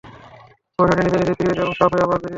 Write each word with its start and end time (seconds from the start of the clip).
বর্শাটি 0.79 1.01
নিজে 1.03 1.17
নিজেই 1.19 1.37
ফিরে 1.39 1.55
যায় 1.55 1.65
এবং 1.65 1.73
সাপ 1.73 1.91
হয়ে 1.93 2.05
আবার 2.05 2.15
বেরিয়ে 2.15 2.17
আসে। 2.17 2.29